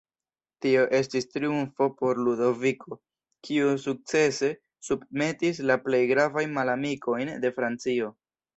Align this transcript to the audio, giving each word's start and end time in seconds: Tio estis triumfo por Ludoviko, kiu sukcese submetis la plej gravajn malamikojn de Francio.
Tio 0.65 0.85
estis 0.99 1.27
triumfo 1.33 1.87
por 1.99 2.21
Ludoviko, 2.27 2.97
kiu 3.49 3.69
sukcese 3.85 4.51
submetis 4.89 5.63
la 5.73 5.79
plej 5.87 6.03
gravajn 6.15 6.59
malamikojn 6.59 7.35
de 7.47 7.57
Francio. 7.61 8.13